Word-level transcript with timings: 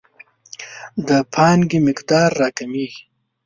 د 1.07 1.09
پانګې 1.33 1.79
مقدار 1.87 2.29
راکمیږي. 2.41 3.03